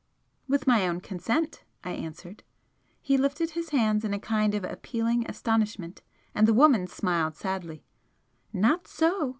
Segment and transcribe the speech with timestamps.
[0.47, 2.41] "With my own consent," I answered.
[3.03, 6.01] He lifted his hands in a kind of appealing astonishment,
[6.33, 7.83] and the woman smiled sadly.
[8.51, 9.29] "Not so!"